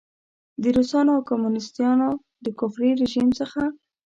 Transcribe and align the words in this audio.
د 0.61 0.63
روسانو 0.75 1.11
او 1.15 1.21
کمونیسټانو 1.29 2.09
د 2.43 2.45
کفري 2.59 2.91
رژیم 3.01 3.29
څخه. 3.39 3.61